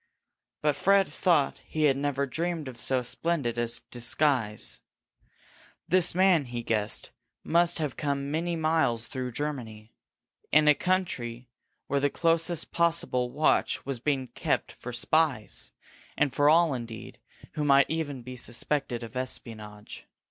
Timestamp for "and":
16.17-16.33